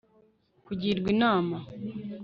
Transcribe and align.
kugirwa 0.65 1.07
inama 1.15 1.57